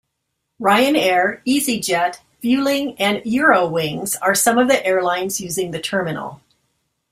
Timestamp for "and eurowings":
2.97-4.15